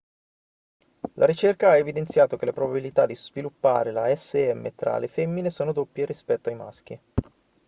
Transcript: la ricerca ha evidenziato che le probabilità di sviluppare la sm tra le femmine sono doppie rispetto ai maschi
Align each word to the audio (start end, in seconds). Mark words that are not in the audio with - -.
la 1.13 1.27
ricerca 1.27 1.69
ha 1.69 1.77
evidenziato 1.77 2.35
che 2.35 2.45
le 2.45 2.53
probabilità 2.53 3.05
di 3.05 3.15
sviluppare 3.15 3.91
la 3.91 4.11
sm 4.15 4.73
tra 4.73 4.97
le 4.97 5.07
femmine 5.07 5.51
sono 5.51 5.73
doppie 5.73 6.07
rispetto 6.07 6.49
ai 6.49 6.55
maschi 6.55 6.99